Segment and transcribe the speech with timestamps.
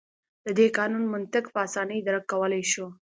[0.45, 2.85] د دې قانون منطق په اسانۍ درک کولای شو.